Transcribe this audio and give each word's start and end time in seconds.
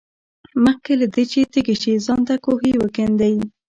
مخکې 0.65 0.93
له 1.01 1.07
دې 1.13 1.23
چې 1.31 1.39
تږي 1.51 1.75
شې 1.81 1.93
ځان 2.05 2.19
ته 2.27 2.35
کوهی 2.45 2.71
وکیندئ. 2.77 3.35